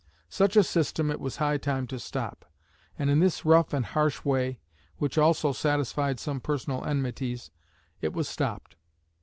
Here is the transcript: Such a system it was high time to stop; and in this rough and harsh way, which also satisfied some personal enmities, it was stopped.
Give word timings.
Such 0.29 0.55
a 0.57 0.63
system 0.63 1.11
it 1.11 1.19
was 1.19 1.35
high 1.35 1.59
time 1.59 1.85
to 1.85 1.99
stop; 1.99 2.51
and 2.97 3.11
in 3.11 3.19
this 3.19 3.45
rough 3.45 3.71
and 3.71 3.85
harsh 3.85 4.25
way, 4.25 4.59
which 4.97 5.15
also 5.15 5.53
satisfied 5.53 6.19
some 6.19 6.41
personal 6.41 6.83
enmities, 6.85 7.51
it 8.01 8.11
was 8.11 8.27
stopped. 8.27 8.77